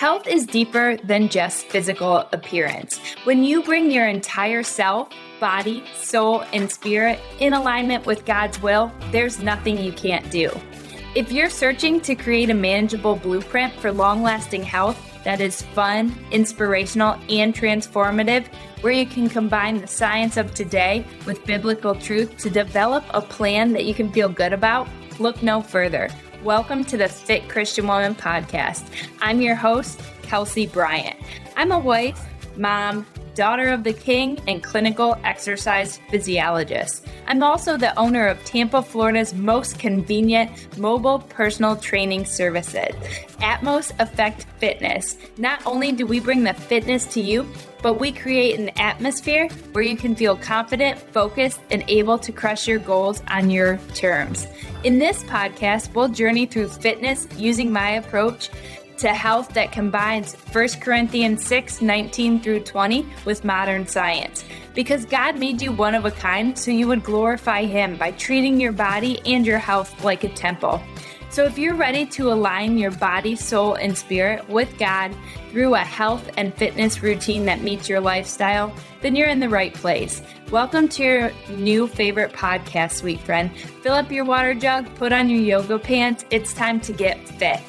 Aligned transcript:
Health 0.00 0.26
is 0.26 0.46
deeper 0.46 0.96
than 1.04 1.28
just 1.28 1.66
physical 1.66 2.26
appearance. 2.32 2.98
When 3.24 3.44
you 3.44 3.62
bring 3.62 3.90
your 3.90 4.08
entire 4.08 4.62
self, 4.62 5.10
body, 5.40 5.84
soul, 5.94 6.42
and 6.54 6.72
spirit 6.72 7.20
in 7.38 7.52
alignment 7.52 8.06
with 8.06 8.24
God's 8.24 8.62
will, 8.62 8.90
there's 9.10 9.42
nothing 9.42 9.76
you 9.76 9.92
can't 9.92 10.30
do. 10.30 10.50
If 11.14 11.30
you're 11.30 11.50
searching 11.50 12.00
to 12.00 12.14
create 12.14 12.48
a 12.48 12.54
manageable 12.54 13.16
blueprint 13.16 13.74
for 13.74 13.92
long 13.92 14.22
lasting 14.22 14.62
health 14.62 14.98
that 15.24 15.42
is 15.42 15.60
fun, 15.60 16.18
inspirational, 16.30 17.20
and 17.28 17.54
transformative, 17.54 18.46
where 18.80 18.94
you 18.94 19.04
can 19.04 19.28
combine 19.28 19.82
the 19.82 19.86
science 19.86 20.38
of 20.38 20.54
today 20.54 21.04
with 21.26 21.44
biblical 21.44 21.94
truth 21.94 22.38
to 22.38 22.48
develop 22.48 23.04
a 23.10 23.20
plan 23.20 23.74
that 23.74 23.84
you 23.84 23.92
can 23.92 24.10
feel 24.10 24.30
good 24.30 24.54
about, 24.54 24.88
look 25.18 25.42
no 25.42 25.60
further. 25.60 26.08
Welcome 26.44 26.84
to 26.84 26.96
the 26.96 27.06
Fit 27.06 27.50
Christian 27.50 27.86
Woman 27.86 28.14
podcast. 28.14 28.82
I'm 29.20 29.42
your 29.42 29.54
host, 29.54 30.00
Kelsey 30.22 30.66
Bryant. 30.66 31.18
I'm 31.54 31.70
a 31.70 31.78
wife, 31.78 32.18
mom, 32.56 33.04
daughter 33.34 33.68
of 33.68 33.84
the 33.84 33.92
king, 33.92 34.38
and 34.46 34.62
clinical 34.62 35.18
exercise 35.24 35.98
physiologist. 36.10 37.06
I'm 37.26 37.42
also 37.42 37.76
the 37.76 37.96
owner 37.98 38.26
of 38.26 38.44
Tampa, 38.44 38.82
Florida's 38.82 39.34
most 39.34 39.78
convenient 39.78 40.78
mobile 40.78 41.20
personal 41.20 41.76
training 41.76 42.24
services, 42.24 42.94
Atmos 43.40 43.92
Effect 44.00 44.46
Fitness. 44.58 45.16
Not 45.38 45.64
only 45.66 45.92
do 45.92 46.06
we 46.06 46.20
bring 46.20 46.42
the 46.42 46.54
fitness 46.54 47.06
to 47.06 47.20
you, 47.20 47.46
but 47.82 47.98
we 47.98 48.12
create 48.12 48.58
an 48.58 48.68
atmosphere 48.78 49.48
where 49.72 49.84
you 49.84 49.96
can 49.96 50.14
feel 50.14 50.36
confident, 50.36 50.98
focused, 50.98 51.60
and 51.70 51.82
able 51.88 52.18
to 52.18 52.32
crush 52.32 52.68
your 52.68 52.78
goals 52.78 53.22
on 53.28 53.50
your 53.50 53.78
terms. 53.94 54.46
In 54.84 54.98
this 54.98 55.22
podcast, 55.24 55.94
we'll 55.94 56.08
journey 56.08 56.46
through 56.46 56.68
fitness 56.68 57.26
using 57.36 57.72
my 57.72 57.90
approach 57.92 58.50
to 59.00 59.14
health 59.14 59.54
that 59.54 59.72
combines 59.72 60.34
1 60.52 60.68
Corinthians 60.80 61.42
6 61.46 61.80
19 61.80 62.40
through 62.40 62.60
20 62.60 63.06
with 63.24 63.44
modern 63.44 63.86
science. 63.86 64.44
Because 64.74 65.06
God 65.06 65.38
made 65.38 65.62
you 65.62 65.72
one 65.72 65.94
of 65.94 66.04
a 66.04 66.10
kind, 66.10 66.56
so 66.56 66.70
you 66.70 66.86
would 66.86 67.02
glorify 67.02 67.64
Him 67.64 67.96
by 67.96 68.10
treating 68.12 68.60
your 68.60 68.72
body 68.72 69.20
and 69.24 69.46
your 69.46 69.58
health 69.58 70.04
like 70.04 70.24
a 70.24 70.28
temple. 70.28 70.82
So, 71.30 71.44
if 71.44 71.56
you're 71.58 71.76
ready 71.76 72.04
to 72.06 72.30
align 72.30 72.76
your 72.76 72.90
body, 72.90 73.36
soul, 73.36 73.74
and 73.74 73.96
spirit 73.96 74.46
with 74.48 74.76
God 74.78 75.16
through 75.50 75.76
a 75.76 75.78
health 75.78 76.28
and 76.36 76.52
fitness 76.52 77.02
routine 77.02 77.46
that 77.46 77.62
meets 77.62 77.88
your 77.88 78.00
lifestyle, 78.00 78.74
then 79.00 79.16
you're 79.16 79.28
in 79.28 79.40
the 79.40 79.48
right 79.48 79.72
place. 79.72 80.20
Welcome 80.50 80.88
to 80.88 81.02
your 81.02 81.32
new 81.50 81.86
favorite 81.86 82.32
podcast, 82.32 82.92
sweet 82.94 83.20
friend. 83.20 83.56
Fill 83.82 83.94
up 83.94 84.10
your 84.10 84.24
water 84.24 84.54
jug, 84.54 84.94
put 84.96 85.12
on 85.12 85.30
your 85.30 85.40
yoga 85.40 85.78
pants. 85.78 86.26
It's 86.30 86.52
time 86.52 86.80
to 86.80 86.92
get 86.92 87.26
fit. 87.26 87.60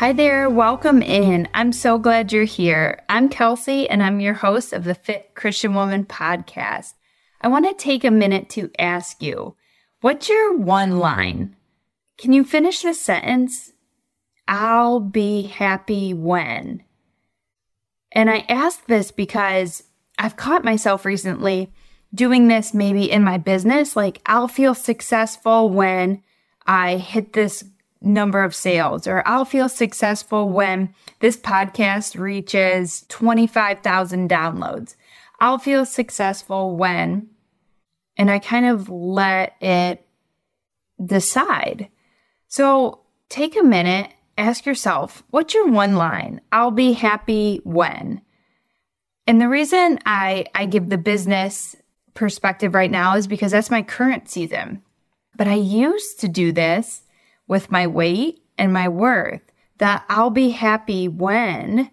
Hi 0.00 0.14
there, 0.14 0.48
welcome 0.48 1.02
in. 1.02 1.46
I'm 1.52 1.72
so 1.74 1.98
glad 1.98 2.32
you're 2.32 2.44
here. 2.44 3.02
I'm 3.10 3.28
Kelsey, 3.28 3.86
and 3.86 4.02
I'm 4.02 4.18
your 4.18 4.32
host 4.32 4.72
of 4.72 4.84
the 4.84 4.94
Fit 4.94 5.34
Christian 5.34 5.74
Woman 5.74 6.06
podcast. 6.06 6.94
I 7.42 7.48
want 7.48 7.68
to 7.68 7.74
take 7.74 8.02
a 8.02 8.10
minute 8.10 8.48
to 8.48 8.70
ask 8.78 9.22
you 9.22 9.56
what's 10.00 10.30
your 10.30 10.56
one 10.56 10.98
line? 11.00 11.54
Can 12.16 12.32
you 12.32 12.44
finish 12.44 12.80
the 12.80 12.94
sentence? 12.94 13.74
I'll 14.48 15.00
be 15.00 15.42
happy 15.42 16.14
when. 16.14 16.82
And 18.10 18.30
I 18.30 18.46
ask 18.48 18.86
this 18.86 19.10
because 19.10 19.82
I've 20.18 20.36
caught 20.36 20.64
myself 20.64 21.04
recently 21.04 21.74
doing 22.14 22.48
this 22.48 22.72
maybe 22.72 23.10
in 23.10 23.22
my 23.22 23.36
business. 23.36 23.96
Like, 23.96 24.22
I'll 24.24 24.48
feel 24.48 24.74
successful 24.74 25.68
when 25.68 26.22
I 26.66 26.96
hit 26.96 27.34
this 27.34 27.64
number 28.02 28.42
of 28.42 28.54
sales, 28.54 29.06
or 29.06 29.22
I'll 29.26 29.44
feel 29.44 29.68
successful 29.68 30.48
when 30.48 30.94
this 31.20 31.36
podcast 31.36 32.18
reaches 32.18 33.04
25,000 33.08 34.28
downloads. 34.30 34.96
I'll 35.40 35.58
feel 35.58 35.84
successful 35.84 36.76
when, 36.76 37.28
and 38.16 38.30
I 38.30 38.38
kind 38.38 38.66
of 38.66 38.88
let 38.88 39.56
it 39.60 40.04
decide. 41.04 41.88
So 42.48 43.00
take 43.28 43.56
a 43.56 43.62
minute, 43.62 44.10
ask 44.36 44.66
yourself, 44.66 45.22
what's 45.30 45.54
your 45.54 45.68
one 45.68 45.96
line? 45.96 46.40
I'll 46.52 46.70
be 46.70 46.92
happy 46.92 47.60
when. 47.64 48.22
And 49.26 49.40
the 49.40 49.48
reason 49.48 49.98
I, 50.06 50.46
I 50.54 50.66
give 50.66 50.88
the 50.88 50.98
business 50.98 51.76
perspective 52.14 52.74
right 52.74 52.90
now 52.90 53.16
is 53.16 53.26
because 53.26 53.52
that's 53.52 53.70
my 53.70 53.82
current 53.82 54.28
season. 54.28 54.82
But 55.36 55.46
I 55.46 55.54
used 55.54 56.20
to 56.20 56.28
do 56.28 56.52
this 56.52 57.02
with 57.50 57.72
my 57.72 57.84
weight 57.84 58.40
and 58.56 58.72
my 58.72 58.88
worth, 58.88 59.50
that 59.78 60.04
I'll 60.08 60.30
be 60.30 60.50
happy 60.50 61.08
when 61.08 61.90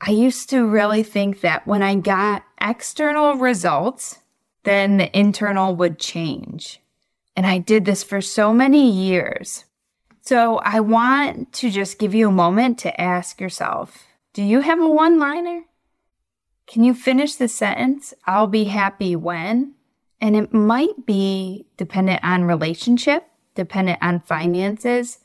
I 0.00 0.10
used 0.10 0.48
to 0.50 0.66
really 0.66 1.02
think 1.02 1.42
that 1.42 1.66
when 1.66 1.82
I 1.82 1.96
got 1.96 2.44
external 2.60 3.34
results, 3.34 4.20
then 4.62 4.96
the 4.96 5.16
internal 5.16 5.76
would 5.76 5.98
change. 5.98 6.80
And 7.36 7.46
I 7.46 7.58
did 7.58 7.84
this 7.84 8.02
for 8.02 8.22
so 8.22 8.54
many 8.54 8.90
years. 8.90 9.64
So 10.22 10.56
I 10.58 10.80
want 10.80 11.52
to 11.54 11.70
just 11.70 11.98
give 11.98 12.14
you 12.14 12.28
a 12.28 12.32
moment 12.32 12.78
to 12.80 13.00
ask 13.00 13.42
yourself 13.42 14.04
Do 14.32 14.42
you 14.42 14.60
have 14.60 14.80
a 14.80 14.88
one 14.88 15.18
liner? 15.18 15.64
Can 16.66 16.84
you 16.84 16.94
finish 16.94 17.34
the 17.34 17.48
sentence? 17.48 18.14
I'll 18.26 18.46
be 18.46 18.64
happy 18.64 19.14
when. 19.14 19.74
And 20.22 20.34
it 20.34 20.54
might 20.54 21.04
be 21.04 21.66
dependent 21.76 22.24
on 22.24 22.44
relationship, 22.44 23.26
dependent 23.54 23.98
on 24.02 24.20
finances, 24.20 25.18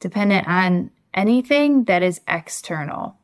dependent 0.00 0.46
on 0.48 0.90
anything 1.14 1.84
that 1.84 2.02
is 2.02 2.20
external. 2.26 3.16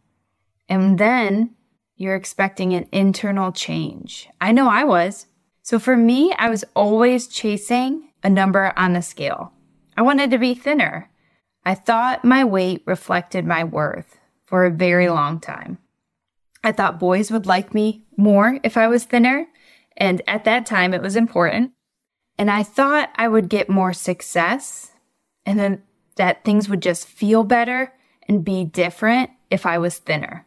And 0.68 0.98
then 0.98 1.54
you're 1.96 2.14
expecting 2.14 2.74
an 2.74 2.88
internal 2.92 3.52
change. 3.52 4.28
I 4.40 4.52
know 4.52 4.68
I 4.68 4.84
was. 4.84 5.26
So 5.62 5.78
for 5.78 5.96
me, 5.96 6.32
I 6.38 6.48
was 6.48 6.64
always 6.74 7.26
chasing 7.26 8.10
a 8.22 8.30
number 8.30 8.72
on 8.76 8.92
the 8.92 9.02
scale. 9.02 9.52
I 9.96 10.02
wanted 10.02 10.30
to 10.30 10.38
be 10.38 10.54
thinner. 10.54 11.10
I 11.64 11.74
thought 11.74 12.24
my 12.24 12.44
weight 12.44 12.82
reflected 12.86 13.44
my 13.44 13.64
worth 13.64 14.18
for 14.44 14.64
a 14.64 14.70
very 14.70 15.08
long 15.08 15.40
time. 15.40 15.78
I 16.62 16.72
thought 16.72 17.00
boys 17.00 17.30
would 17.30 17.46
like 17.46 17.74
me 17.74 18.04
more 18.16 18.58
if 18.62 18.76
I 18.76 18.88
was 18.88 19.04
thinner, 19.04 19.46
and 19.96 20.22
at 20.26 20.44
that 20.44 20.66
time 20.66 20.94
it 20.94 21.02
was 21.02 21.16
important. 21.16 21.72
And 22.38 22.50
I 22.50 22.62
thought 22.62 23.10
I 23.16 23.26
would 23.26 23.48
get 23.48 23.68
more 23.68 23.92
success 23.92 24.92
and 25.44 25.58
then 25.58 25.82
that 26.16 26.44
things 26.44 26.68
would 26.68 26.82
just 26.82 27.06
feel 27.06 27.42
better 27.42 27.92
and 28.28 28.44
be 28.44 28.64
different 28.64 29.30
if 29.50 29.66
I 29.66 29.78
was 29.78 29.98
thinner. 29.98 30.46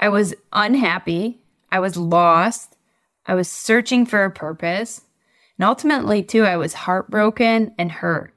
I 0.00 0.08
was 0.08 0.34
unhappy. 0.52 1.40
I 1.70 1.78
was 1.78 1.96
lost. 1.96 2.76
I 3.26 3.34
was 3.34 3.50
searching 3.50 4.06
for 4.06 4.24
a 4.24 4.30
purpose. 4.30 5.02
And 5.58 5.64
ultimately, 5.64 6.22
too, 6.22 6.44
I 6.44 6.56
was 6.56 6.74
heartbroken 6.74 7.74
and 7.78 7.92
hurt. 7.92 8.34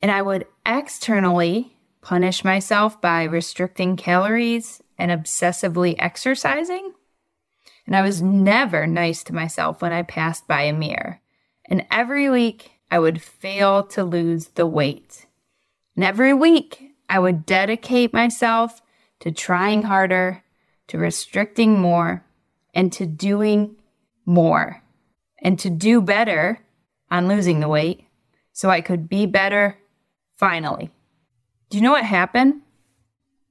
And 0.00 0.10
I 0.10 0.22
would 0.22 0.46
externally 0.64 1.76
punish 2.02 2.44
myself 2.44 3.00
by 3.00 3.24
restricting 3.24 3.96
calories 3.96 4.80
and 4.96 5.10
obsessively 5.10 5.96
exercising. 5.98 6.92
And 7.86 7.96
I 7.96 8.02
was 8.02 8.22
never 8.22 8.86
nice 8.86 9.24
to 9.24 9.34
myself 9.34 9.82
when 9.82 9.92
I 9.92 10.02
passed 10.02 10.46
by 10.46 10.62
a 10.62 10.72
mirror. 10.72 11.20
And 11.68 11.86
every 11.90 12.30
week, 12.30 12.72
I 12.90 12.98
would 12.98 13.20
fail 13.20 13.82
to 13.84 14.04
lose 14.04 14.48
the 14.48 14.66
weight. 14.66 15.26
And 15.96 16.04
every 16.04 16.32
week, 16.32 16.94
I 17.08 17.18
would 17.18 17.46
dedicate 17.46 18.12
myself 18.12 18.82
to 19.20 19.30
trying 19.30 19.82
harder, 19.82 20.44
to 20.88 20.98
restricting 20.98 21.80
more, 21.80 22.24
and 22.74 22.92
to 22.92 23.06
doing 23.06 23.76
more 24.24 24.82
and 25.42 25.58
to 25.58 25.70
do 25.70 26.00
better 26.00 26.60
on 27.10 27.28
losing 27.28 27.60
the 27.60 27.68
weight 27.68 28.04
so 28.52 28.68
I 28.68 28.80
could 28.80 29.08
be 29.08 29.26
better 29.26 29.78
finally. 30.36 30.90
Do 31.70 31.78
you 31.78 31.82
know 31.82 31.92
what 31.92 32.04
happened? 32.04 32.62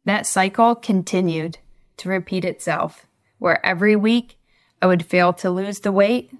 That 0.05 0.27
cycle 0.27 0.75
continued 0.75 1.57
to 1.97 2.09
repeat 2.09 2.45
itself, 2.45 3.07
where 3.39 3.65
every 3.65 3.95
week 3.95 4.37
I 4.81 4.87
would 4.87 5.05
fail 5.05 5.33
to 5.33 5.49
lose 5.49 5.79
the 5.79 5.91
weight, 5.91 6.31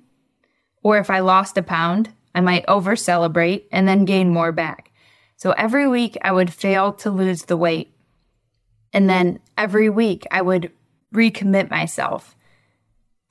or 0.85 0.99
if 0.99 1.09
I 1.09 1.21
lost 1.21 1.57
a 1.57 1.63
pound, 1.63 2.13
I 2.35 2.41
might 2.41 2.63
over 2.67 2.95
celebrate 2.95 3.67
and 3.71 3.87
then 3.87 4.05
gain 4.05 4.29
more 4.29 4.51
back. 4.51 4.91
So 5.35 5.49
every 5.53 5.87
week 5.87 6.15
I 6.21 6.31
would 6.31 6.53
fail 6.53 6.93
to 6.93 7.09
lose 7.09 7.45
the 7.45 7.57
weight. 7.57 7.91
And 8.93 9.09
then 9.09 9.39
every 9.57 9.89
week 9.89 10.27
I 10.29 10.43
would 10.43 10.71
recommit 11.11 11.71
myself 11.71 12.35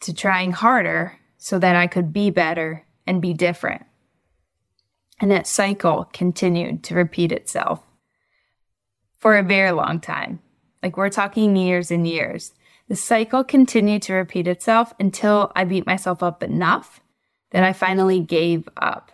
to 0.00 0.12
trying 0.12 0.50
harder 0.50 1.20
so 1.38 1.60
that 1.60 1.76
I 1.76 1.86
could 1.86 2.12
be 2.12 2.28
better 2.30 2.84
and 3.06 3.22
be 3.22 3.32
different. 3.32 3.86
And 5.20 5.30
that 5.30 5.46
cycle 5.46 6.10
continued 6.12 6.82
to 6.84 6.96
repeat 6.96 7.30
itself 7.30 7.86
for 9.16 9.36
a 9.36 9.44
very 9.44 9.70
long 9.70 10.00
time. 10.00 10.40
Like 10.82 10.96
we're 10.96 11.08
talking 11.08 11.54
years 11.54 11.92
and 11.92 12.04
years. 12.04 12.52
The 12.88 12.96
cycle 12.96 13.44
continued 13.44 14.02
to 14.02 14.14
repeat 14.14 14.48
itself 14.48 14.92
until 14.98 15.52
I 15.54 15.62
beat 15.62 15.86
myself 15.86 16.20
up 16.20 16.42
enough 16.42 17.00
that 17.54 17.62
I 17.62 17.72
finally 17.72 18.18
gave 18.18 18.68
up. 18.76 19.12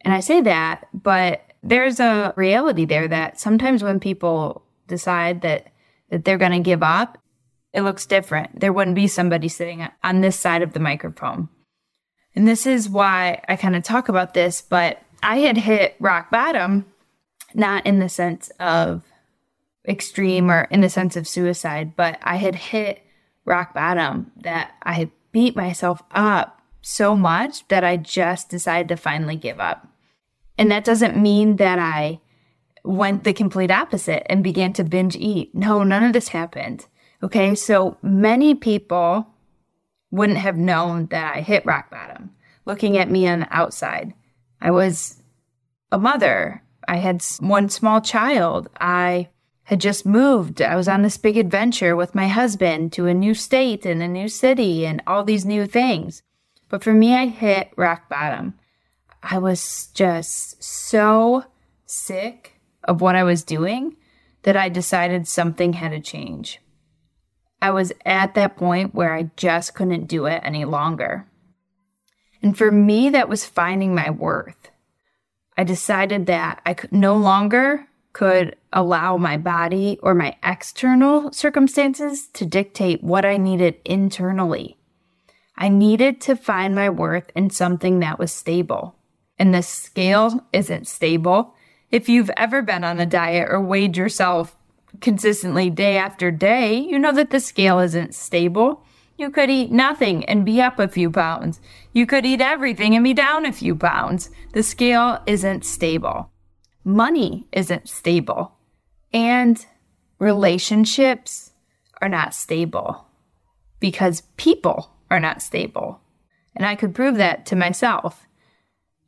And 0.00 0.14
I 0.14 0.20
say 0.20 0.40
that, 0.40 0.88
but 0.94 1.42
there's 1.62 2.00
a 2.00 2.32
reality 2.34 2.86
there 2.86 3.06
that 3.06 3.38
sometimes 3.38 3.84
when 3.84 4.00
people 4.00 4.64
decide 4.88 5.42
that 5.42 5.68
that 6.10 6.24
they're 6.24 6.38
going 6.38 6.52
to 6.52 6.60
give 6.60 6.82
up, 6.82 7.18
it 7.72 7.82
looks 7.82 8.06
different. 8.06 8.60
There 8.60 8.72
wouldn't 8.72 8.94
be 8.94 9.06
somebody 9.06 9.48
sitting 9.48 9.86
on 10.02 10.20
this 10.20 10.38
side 10.38 10.62
of 10.62 10.72
the 10.72 10.80
microphone. 10.80 11.48
And 12.34 12.48
this 12.48 12.66
is 12.66 12.88
why 12.88 13.42
I 13.48 13.56
kind 13.56 13.76
of 13.76 13.82
talk 13.82 14.08
about 14.08 14.32
this, 14.32 14.62
but 14.62 15.02
I 15.22 15.38
had 15.38 15.56
hit 15.56 15.96
rock 16.00 16.30
bottom, 16.30 16.86
not 17.54 17.84
in 17.84 17.98
the 17.98 18.08
sense 18.08 18.50
of 18.60 19.02
extreme 19.86 20.50
or 20.50 20.62
in 20.70 20.80
the 20.80 20.88
sense 20.88 21.16
of 21.16 21.28
suicide, 21.28 21.96
but 21.96 22.18
I 22.22 22.36
had 22.36 22.54
hit 22.54 23.02
rock 23.44 23.74
bottom 23.74 24.32
that 24.36 24.72
I 24.82 24.94
had 24.94 25.10
beat 25.32 25.54
myself 25.54 26.02
up 26.12 26.53
so 26.84 27.16
much 27.16 27.66
that 27.68 27.82
I 27.82 27.96
just 27.96 28.50
decided 28.50 28.88
to 28.88 28.96
finally 28.96 29.36
give 29.36 29.58
up. 29.58 29.88
And 30.58 30.70
that 30.70 30.84
doesn't 30.84 31.16
mean 31.16 31.56
that 31.56 31.78
I 31.78 32.20
went 32.84 33.24
the 33.24 33.32
complete 33.32 33.70
opposite 33.70 34.30
and 34.30 34.44
began 34.44 34.72
to 34.74 34.84
binge 34.84 35.16
eat. 35.16 35.54
No, 35.54 35.82
none 35.82 36.04
of 36.04 36.12
this 36.12 36.28
happened. 36.28 36.86
Okay, 37.22 37.54
so 37.54 37.96
many 38.02 38.54
people 38.54 39.26
wouldn't 40.10 40.38
have 40.38 40.56
known 40.56 41.06
that 41.06 41.36
I 41.36 41.40
hit 41.40 41.64
rock 41.64 41.90
bottom 41.90 42.30
looking 42.66 42.98
at 42.98 43.10
me 43.10 43.26
on 43.26 43.40
the 43.40 43.48
outside. 43.50 44.14
I 44.60 44.70
was 44.70 45.22
a 45.90 45.98
mother. 45.98 46.62
I 46.86 46.96
had 46.96 47.24
one 47.40 47.68
small 47.68 48.00
child. 48.00 48.68
I 48.78 49.28
had 49.64 49.80
just 49.80 50.04
moved. 50.04 50.60
I 50.60 50.76
was 50.76 50.88
on 50.88 51.02
this 51.02 51.16
big 51.16 51.38
adventure 51.38 51.96
with 51.96 52.14
my 52.14 52.28
husband 52.28 52.92
to 52.92 53.06
a 53.06 53.14
new 53.14 53.34
state 53.34 53.86
and 53.86 54.02
a 54.02 54.08
new 54.08 54.28
city 54.28 54.86
and 54.86 55.02
all 55.06 55.24
these 55.24 55.46
new 55.46 55.66
things. 55.66 56.22
But 56.74 56.82
for 56.82 56.92
me, 56.92 57.14
I 57.14 57.26
hit 57.26 57.70
rock 57.76 58.08
bottom. 58.08 58.54
I 59.22 59.38
was 59.38 59.90
just 59.94 60.60
so 60.60 61.44
sick 61.86 62.60
of 62.82 63.00
what 63.00 63.14
I 63.14 63.22
was 63.22 63.44
doing 63.44 63.96
that 64.42 64.56
I 64.56 64.70
decided 64.70 65.28
something 65.28 65.74
had 65.74 65.92
to 65.92 66.00
change. 66.00 66.58
I 67.62 67.70
was 67.70 67.92
at 68.04 68.34
that 68.34 68.56
point 68.56 68.92
where 68.92 69.14
I 69.14 69.30
just 69.36 69.76
couldn't 69.76 70.08
do 70.08 70.26
it 70.26 70.42
any 70.44 70.64
longer. 70.64 71.28
And 72.42 72.58
for 72.58 72.72
me, 72.72 73.08
that 73.08 73.28
was 73.28 73.46
finding 73.46 73.94
my 73.94 74.10
worth. 74.10 74.72
I 75.56 75.62
decided 75.62 76.26
that 76.26 76.60
I 76.66 76.74
could 76.74 76.90
no 76.90 77.16
longer 77.16 77.86
could 78.12 78.56
allow 78.72 79.16
my 79.16 79.36
body 79.36 80.00
or 80.02 80.12
my 80.12 80.36
external 80.42 81.32
circumstances 81.32 82.26
to 82.32 82.44
dictate 82.44 83.00
what 83.00 83.24
I 83.24 83.36
needed 83.36 83.76
internally. 83.84 84.76
I 85.56 85.68
needed 85.68 86.20
to 86.22 86.36
find 86.36 86.74
my 86.74 86.90
worth 86.90 87.30
in 87.34 87.50
something 87.50 88.00
that 88.00 88.18
was 88.18 88.32
stable. 88.32 88.96
And 89.38 89.54
the 89.54 89.62
scale 89.62 90.46
isn't 90.52 90.88
stable. 90.88 91.54
If 91.90 92.08
you've 92.08 92.30
ever 92.36 92.62
been 92.62 92.84
on 92.84 93.00
a 93.00 93.06
diet 93.06 93.48
or 93.50 93.60
weighed 93.60 93.96
yourself 93.96 94.56
consistently 95.00 95.70
day 95.70 95.96
after 95.96 96.30
day, 96.30 96.76
you 96.76 96.98
know 96.98 97.12
that 97.12 97.30
the 97.30 97.40
scale 97.40 97.78
isn't 97.78 98.14
stable. 98.14 98.84
You 99.16 99.30
could 99.30 99.50
eat 99.50 99.70
nothing 99.70 100.24
and 100.24 100.44
be 100.44 100.60
up 100.60 100.78
a 100.78 100.88
few 100.88 101.10
pounds. 101.10 101.60
You 101.92 102.06
could 102.06 102.26
eat 102.26 102.40
everything 102.40 102.94
and 102.94 103.04
be 103.04 103.14
down 103.14 103.46
a 103.46 103.52
few 103.52 103.76
pounds. 103.76 104.30
The 104.52 104.62
scale 104.62 105.20
isn't 105.26 105.64
stable 105.64 106.30
money 106.84 107.48
isn't 107.50 107.88
stable 107.88 108.52
and 109.12 109.66
relationships 110.18 111.52
are 112.02 112.08
not 112.08 112.34
stable 112.34 113.06
because 113.80 114.22
people 114.36 114.93
are 115.14 115.20
not 115.20 115.42
stable. 115.42 116.00
And 116.56 116.66
I 116.66 116.74
could 116.74 116.94
prove 116.94 117.16
that 117.16 117.46
to 117.46 117.56
myself. 117.56 118.26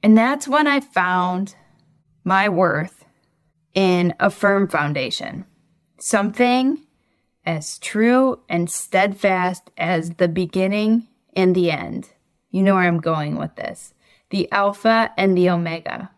And 0.03 0.17
that's 0.17 0.47
when 0.47 0.67
I 0.67 0.81
found 0.81 1.57
my 2.25 2.49
worth 2.49 3.05
in 3.75 4.15
a 4.21 4.31
firm 4.31 4.69
foundation, 4.69 5.45
something 5.99 6.83
as 7.45 7.79
true 7.79 8.41
and 8.49 8.71
steadfast 8.71 9.71
as 9.77 10.11
the 10.11 10.29
beginning 10.29 11.07
and 11.35 11.55
the 11.55 11.71
end. 11.71 12.11
You 12.51 12.63
know 12.63 12.75
where 12.75 12.85
I'm 12.85 13.01
going 13.01 13.37
with 13.37 13.55
this 13.57 13.93
the 14.31 14.51
Alpha 14.51 15.13
and 15.17 15.37
the 15.37 15.51
Omega. 15.51 16.11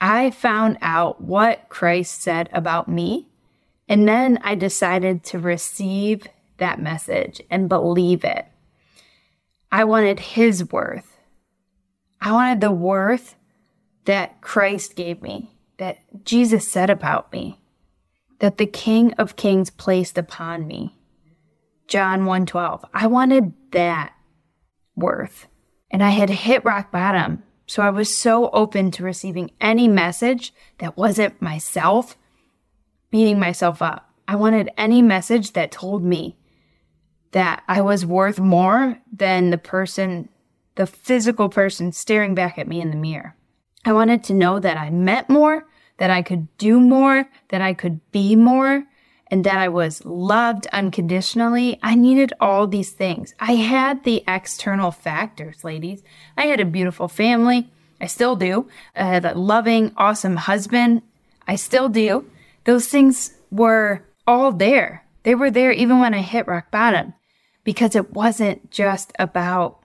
I 0.00 0.30
found 0.30 0.78
out 0.82 1.20
what 1.20 1.68
Christ 1.68 2.20
said 2.20 2.48
about 2.52 2.88
me. 2.88 3.28
And 3.88 4.08
then 4.08 4.40
I 4.42 4.56
decided 4.56 5.22
to 5.24 5.38
receive 5.38 6.26
that 6.56 6.80
message 6.80 7.40
and 7.50 7.68
believe 7.68 8.24
it. 8.24 8.46
I 9.72 9.84
wanted 9.84 10.20
his 10.20 10.70
worth. 10.70 11.18
I 12.20 12.30
wanted 12.30 12.60
the 12.60 12.70
worth 12.70 13.34
that 14.04 14.40
Christ 14.40 14.94
gave 14.94 15.22
me, 15.22 15.56
that 15.78 16.24
Jesus 16.24 16.70
said 16.70 16.90
about 16.90 17.32
me, 17.32 17.60
that 18.38 18.58
the 18.58 18.66
King 18.66 19.14
of 19.14 19.36
Kings 19.36 19.70
placed 19.70 20.18
upon 20.18 20.66
me. 20.66 20.98
John 21.88 22.26
1:12. 22.26 22.84
I 22.94 23.06
wanted 23.06 23.54
that 23.72 24.12
worth. 24.94 25.48
And 25.90 26.02
I 26.02 26.10
had 26.10 26.30
hit 26.30 26.64
rock 26.64 26.92
bottom 26.92 27.42
so 27.66 27.82
I 27.82 27.88
was 27.88 28.14
so 28.14 28.50
open 28.50 28.90
to 28.92 29.02
receiving 29.02 29.50
any 29.58 29.88
message 29.88 30.52
that 30.78 30.96
wasn't 30.96 31.40
myself 31.40 32.18
beating 33.10 33.38
myself 33.38 33.80
up. 33.80 34.10
I 34.28 34.36
wanted 34.36 34.70
any 34.76 35.00
message 35.00 35.52
that 35.52 35.70
told 35.70 36.02
me 36.02 36.36
that 37.32 37.62
I 37.66 37.80
was 37.80 38.06
worth 38.06 38.38
more 38.38 38.98
than 39.12 39.50
the 39.50 39.58
person, 39.58 40.28
the 40.76 40.86
physical 40.86 41.48
person 41.48 41.92
staring 41.92 42.34
back 42.34 42.58
at 42.58 42.68
me 42.68 42.80
in 42.80 42.90
the 42.90 42.96
mirror. 42.96 43.34
I 43.84 43.92
wanted 43.92 44.22
to 44.24 44.34
know 44.34 44.60
that 44.60 44.76
I 44.76 44.90
meant 44.90 45.28
more, 45.28 45.66
that 45.96 46.10
I 46.10 46.22
could 46.22 46.56
do 46.56 46.78
more, 46.78 47.28
that 47.48 47.60
I 47.60 47.74
could 47.74 48.00
be 48.12 48.36
more, 48.36 48.84
and 49.30 49.44
that 49.44 49.56
I 49.56 49.68
was 49.68 50.04
loved 50.04 50.66
unconditionally, 50.72 51.78
I 51.82 51.94
needed 51.94 52.34
all 52.38 52.66
these 52.66 52.90
things. 52.90 53.34
I 53.40 53.52
had 53.54 54.04
the 54.04 54.22
external 54.28 54.90
factors, 54.90 55.64
ladies. 55.64 56.02
I 56.36 56.46
had 56.46 56.60
a 56.60 56.66
beautiful 56.66 57.08
family. 57.08 57.70
I 57.98 58.08
still 58.08 58.36
do. 58.36 58.68
I 58.94 59.04
had 59.04 59.24
a 59.24 59.34
loving, 59.34 59.92
awesome 59.96 60.36
husband. 60.36 61.00
I 61.48 61.56
still 61.56 61.88
do. 61.88 62.30
Those 62.64 62.88
things 62.88 63.32
were 63.50 64.04
all 64.26 64.52
there. 64.52 65.06
They 65.22 65.34
were 65.34 65.50
there 65.50 65.72
even 65.72 65.98
when 65.98 66.12
I 66.12 66.20
hit 66.20 66.46
rock 66.46 66.70
bottom 66.70 67.14
because 67.64 67.94
it 67.94 68.12
wasn't 68.12 68.70
just 68.70 69.12
about 69.18 69.80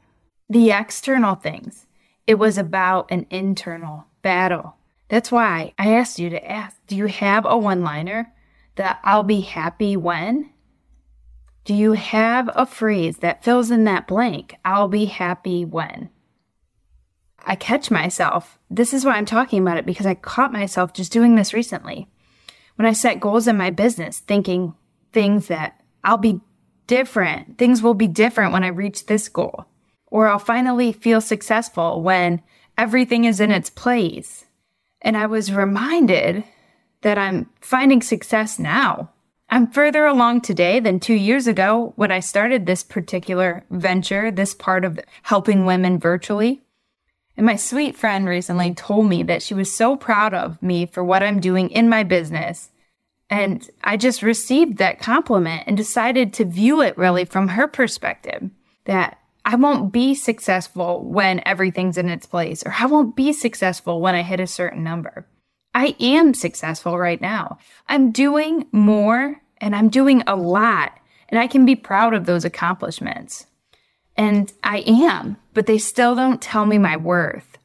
the 0.50 0.72
external 0.72 1.36
things. 1.36 1.86
It 2.26 2.36
was 2.36 2.58
about 2.58 3.12
an 3.12 3.26
internal 3.30 4.06
battle. 4.22 4.76
That's 5.10 5.32
why 5.32 5.74
I 5.78 5.94
asked 5.94 6.20
you 6.20 6.30
to 6.30 6.52
ask, 6.52 6.76
do 6.88 6.96
you 6.96 7.06
have 7.06 7.46
a 7.46 7.58
one 7.58 7.84
liner? 7.84 8.34
that 8.78 9.00
I'll 9.04 9.24
be 9.24 9.42
happy 9.42 9.98
when? 9.98 10.52
Do 11.66 11.74
you 11.74 11.92
have 11.94 12.50
a 12.56 12.66
phrase 12.66 13.18
that 13.18 13.44
fills 13.44 13.70
in 13.70 13.84
that 13.84 14.08
blank? 14.08 14.56
I'll 14.64 14.88
be 14.88 15.06
happy 15.06 15.66
when. 15.66 16.10
I 17.46 17.56
catch 17.56 17.92
myself. 17.92 18.58
This 18.70 18.94
is 18.94 19.04
why 19.04 19.14
I'm 19.14 19.26
talking 19.26 19.62
about 19.62 19.78
it 19.78 19.86
because 19.86 20.06
I 20.06 20.16
caught 20.16 20.54
myself 20.54 20.94
just 20.94 21.12
doing 21.12 21.36
this 21.36 21.54
recently. 21.54 22.08
When 22.76 22.86
I 22.86 22.94
set 22.94 23.20
goals 23.20 23.48
in 23.48 23.58
my 23.58 23.70
business, 23.70 24.20
thinking 24.20 24.76
things 25.12 25.48
that 25.48 25.82
I'll 26.04 26.18
be 26.18 26.40
different, 26.88 27.58
things 27.58 27.82
will 27.82 27.94
be 27.94 28.08
different 28.08 28.54
when 28.54 28.64
I 28.64 28.68
reach 28.68 29.06
this 29.06 29.30
goal, 29.30 29.66
or 30.08 30.28
I'll 30.28 30.40
finally 30.40 30.92
feel 30.92 31.22
successful 31.22 32.02
when 32.02 32.42
everything 32.78 33.26
is 33.26 33.40
in 33.40 33.52
its 33.52 33.70
place. 33.70 34.46
And 35.02 35.16
I 35.16 35.26
was 35.26 35.54
reminded 35.54 36.44
that 37.02 37.18
I'm 37.18 37.50
finding 37.62 38.02
success 38.02 38.58
now. 38.58 39.12
I'm 39.50 39.72
further 39.72 40.06
along 40.06 40.42
today 40.42 40.80
than 40.80 41.00
two 41.00 41.14
years 41.14 41.48
ago 41.48 41.94
when 41.96 42.12
I 42.12 42.20
started 42.20 42.66
this 42.66 42.84
particular 42.84 43.64
venture, 43.70 44.30
this 44.30 44.54
part 44.54 44.84
of 44.84 45.00
helping 45.24 45.66
women 45.66 46.00
virtually. 46.00 46.62
And 47.38 47.46
my 47.46 47.56
sweet 47.56 47.96
friend 47.96 48.28
recently 48.28 48.74
told 48.74 49.08
me 49.08 49.24
that 49.24 49.44
she 49.44 49.54
was 49.54 49.74
so 49.74 49.96
proud 49.96 50.34
of 50.34 50.62
me 50.62 50.86
for 50.86 51.04
what 51.04 51.24
I'm 51.24 51.40
doing 51.40 51.70
in 51.70 51.88
my 51.88 52.04
business. 52.04 52.72
And 53.30 53.70
I 53.84 53.98
just 53.98 54.22
received 54.22 54.78
that 54.78 55.00
compliment 55.00 55.64
and 55.68 55.76
decided 55.76 56.34
to 56.34 56.46
view 56.46 56.82
it 56.82 56.98
really 56.98 57.26
from 57.26 57.50
her 57.50 57.68
perspective 57.68 58.50
that 58.86 59.20
I 59.44 59.56
won't 59.56 59.92
be 59.92 60.16
successful 60.16 61.04
when 61.04 61.42
everything's 61.46 61.98
in 61.98 62.10
its 62.10 62.26
place, 62.26 62.64
or 62.66 62.74
I 62.78 62.86
won't 62.86 63.16
be 63.16 63.34
successful 63.34 64.02
when 64.02 64.16
I 64.16 64.22
hit 64.22 64.40
a 64.40 64.48
certain 64.48 64.84
number. 64.84 65.26
I 65.74 65.96
am 66.00 66.34
successful 66.34 66.98
right 66.98 67.22
now. 67.22 67.58
I'm 67.88 68.12
doing 68.12 68.68
more 68.72 69.42
and 69.60 69.76
I'm 69.76 69.90
doing 69.90 70.24
a 70.28 70.36
lot, 70.36 70.98
and 71.30 71.40
I 71.40 71.48
can 71.48 71.66
be 71.66 71.76
proud 71.76 72.14
of 72.14 72.26
those 72.26 72.46
accomplishments. 72.46 73.48
And 74.16 74.52
I 74.64 74.84
am, 74.86 75.38
but 75.54 75.66
they 75.66 75.78
still 75.78 76.16
don't 76.16 76.42
tell 76.42 76.66
me 76.66 76.78
my 76.78 76.98
worth. 76.98 77.58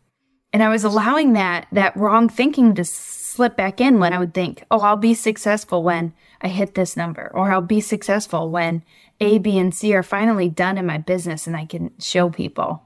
And 0.52 0.62
I 0.62 0.69
was 0.69 0.85
allowing 0.85 1.33
that 1.33 1.66
that 1.73 1.97
wrong 1.97 2.28
thinking 2.28 2.75
to 2.75 2.85
slip 3.33 3.57
back 3.57 3.81
in 3.81 3.99
when 3.99 4.12
I 4.12 4.19
would 4.19 4.35
think, 4.35 4.65
"Oh, 4.71 4.81
I'll 4.81 4.97
be 4.97 5.15
successful 5.15 5.83
when 5.83 6.12
I 6.41 6.49
hit 6.49 6.75
this 6.75 6.97
number," 6.97 7.31
or 7.35 7.53
"I'll 7.53 7.61
be 7.61 7.81
successful 7.81 8.51
when 8.51 8.83
A, 9.21 9.39
B, 9.39 9.59
and 9.59 9.75
C 9.75 9.95
are 9.95 10.03
finally 10.03 10.49
done 10.49 10.79
in 10.79 10.87
my 10.87 10.99
business 10.99 11.47
and 11.47 11.57
I 11.57 11.65
can 11.65 11.93
show 11.99 12.29
people." 12.31 12.83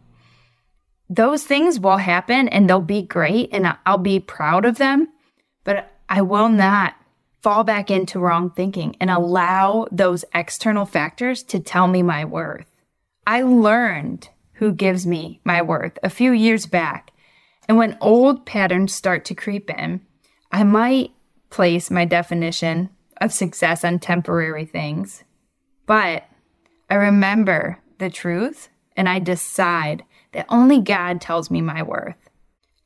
Those 1.08 1.44
things 1.44 1.78
will 1.78 1.98
happen 1.98 2.48
and 2.48 2.68
they'll 2.68 2.80
be 2.80 3.02
great 3.02 3.50
and 3.52 3.76
I'll 3.84 3.98
be 3.98 4.18
proud 4.18 4.64
of 4.64 4.78
them 4.78 5.08
but 5.66 5.90
I 6.08 6.22
will 6.22 6.48
not 6.48 6.94
fall 7.42 7.64
back 7.64 7.90
into 7.90 8.20
wrong 8.20 8.50
thinking 8.50 8.96
and 9.00 9.10
allow 9.10 9.86
those 9.90 10.24
external 10.32 10.86
factors 10.86 11.42
to 11.42 11.60
tell 11.60 11.88
me 11.88 12.02
my 12.02 12.24
worth. 12.24 12.70
I 13.26 13.42
learned 13.42 14.30
who 14.54 14.72
gives 14.72 15.06
me 15.06 15.40
my 15.44 15.60
worth 15.60 15.98
a 16.02 16.08
few 16.08 16.32
years 16.32 16.66
back. 16.66 17.10
And 17.68 17.76
when 17.76 17.98
old 18.00 18.46
patterns 18.46 18.94
start 18.94 19.24
to 19.26 19.34
creep 19.34 19.68
in, 19.68 20.00
I 20.56 20.62
might 20.62 21.12
place 21.50 21.90
my 21.90 22.06
definition 22.06 22.88
of 23.20 23.30
success 23.30 23.84
on 23.84 23.98
temporary 23.98 24.64
things. 24.64 25.22
But 25.84 26.24
I 26.88 26.94
remember 26.94 27.78
the 27.98 28.08
truth 28.08 28.70
and 28.96 29.06
I 29.06 29.18
decide 29.18 30.02
that 30.32 30.46
only 30.48 30.80
God 30.80 31.20
tells 31.20 31.50
me 31.50 31.60
my 31.60 31.82
worth. 31.82 32.30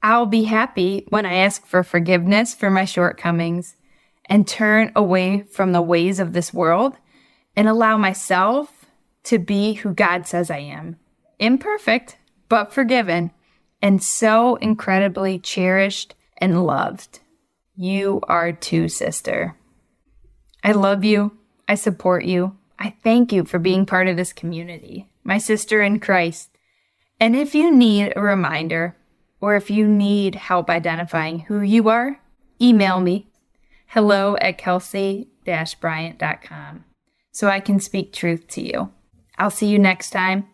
I'll 0.03 0.27
be 0.27 0.43
happy 0.43 1.07
when 1.11 1.25
I 1.25 1.35
ask 1.35 1.65
for 1.65 1.85
forgiveness 1.85 2.57
for 2.57 2.71
my 2.71 2.85
shortcomings 2.85 3.77
and 4.25 4.49
turn 4.49 4.91
away 4.97 5.43
from 5.43 5.71
the 5.71 5.81
ways 5.81 6.19
of 6.19 6.33
this 6.33 6.53
world 6.53 6.97
and 7.55 7.69
allow 7.69 7.97
myself 7.97 8.87
to 9.23 9.39
be 9.39 9.75
who 9.75 9.95
God 9.95 10.27
says 10.27 10.50
I 10.50 10.59
am. 10.59 10.97
Imperfect, 11.39 12.17
but 12.49 12.73
forgiven, 12.73 13.31
and 13.81 14.03
so 14.03 14.57
incredibly 14.57 15.39
cherished 15.39 16.17
and 16.37 16.67
loved. 16.67 17.21
You 17.82 18.20
are 18.28 18.52
too, 18.52 18.90
sister. 18.90 19.56
I 20.62 20.72
love 20.72 21.02
you. 21.02 21.38
I 21.66 21.76
support 21.76 22.26
you. 22.26 22.58
I 22.78 22.94
thank 23.02 23.32
you 23.32 23.46
for 23.46 23.58
being 23.58 23.87
part 23.87 24.06
of 24.06 24.18
this 24.18 24.34
community, 24.34 25.08
my 25.25 25.38
sister 25.38 25.80
in 25.80 25.99
Christ. 25.99 26.50
And 27.18 27.34
if 27.34 27.54
you 27.54 27.75
need 27.75 28.12
a 28.14 28.20
reminder, 28.20 28.99
or 29.40 29.56
if 29.56 29.70
you 29.70 29.88
need 29.88 30.34
help 30.34 30.68
identifying 30.68 31.40
who 31.40 31.62
you 31.62 31.88
are, 31.88 32.20
email 32.60 33.00
me 33.00 33.30
hello 33.87 34.37
at 34.42 34.58
kelsey 34.58 35.28
bryant.com 35.80 36.84
so 37.32 37.49
I 37.49 37.60
can 37.60 37.80
speak 37.80 38.12
truth 38.12 38.46
to 38.49 38.60
you. 38.60 38.92
I'll 39.38 39.50
see 39.50 39.68
you 39.68 39.78
next 39.78 40.10
time. 40.10 40.46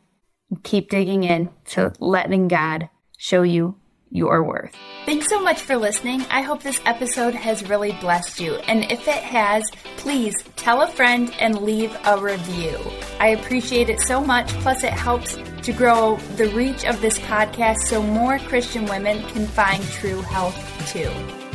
Keep 0.62 0.90
digging 0.90 1.24
in 1.24 1.50
to 1.70 1.92
letting 1.98 2.46
God 2.46 2.88
show 3.18 3.42
you 3.42 3.80
your 4.16 4.42
worth. 4.42 4.74
Thanks 5.04 5.28
so 5.28 5.40
much 5.40 5.60
for 5.60 5.76
listening. 5.76 6.22
I 6.30 6.40
hope 6.40 6.62
this 6.62 6.80
episode 6.84 7.34
has 7.34 7.68
really 7.68 7.92
blessed 8.00 8.40
you. 8.40 8.54
And 8.66 8.90
if 8.90 9.06
it 9.06 9.22
has, 9.22 9.62
please 9.98 10.34
tell 10.56 10.82
a 10.82 10.88
friend 10.88 11.32
and 11.38 11.60
leave 11.60 11.96
a 12.04 12.18
review. 12.18 12.76
I 13.20 13.28
appreciate 13.28 13.88
it 13.88 14.00
so 14.00 14.20
much. 14.20 14.48
Plus, 14.64 14.82
it 14.82 14.92
helps 14.92 15.38
to 15.62 15.72
grow 15.72 16.16
the 16.36 16.48
reach 16.48 16.84
of 16.84 17.00
this 17.00 17.18
podcast 17.20 17.78
so 17.84 18.02
more 18.02 18.38
Christian 18.40 18.86
women 18.86 19.22
can 19.28 19.46
find 19.46 19.82
true 19.84 20.22
health 20.22 20.56
too. 20.92 21.45